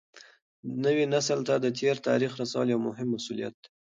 نوي 0.83 1.05
نسل 1.13 1.39
ته 1.47 1.55
د 1.63 1.67
تېر 1.79 1.95
تاریخ 2.07 2.31
رسول 2.41 2.67
یو 2.69 2.79
مهم 2.87 3.07
مسولیت 3.15 3.53
دی. 3.61 3.67